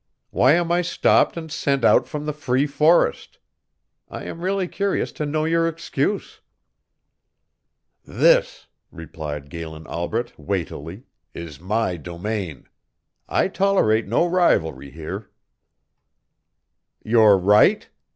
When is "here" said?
14.89-15.29